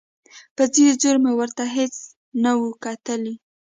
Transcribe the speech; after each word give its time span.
په 0.55 0.63
ځیر 0.73 0.93
ځیر 1.01 1.15
مو 1.23 1.31
ورته 1.39 1.63
هېڅ 1.75 1.95
نه 2.43 2.51
و 2.59 2.63
کتلي. 2.83 3.33